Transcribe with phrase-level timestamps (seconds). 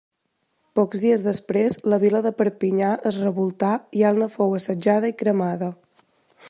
[0.77, 5.69] Pocs dies després, la vila de Perpinyà es revoltà i Elna fou assetjada i cremada.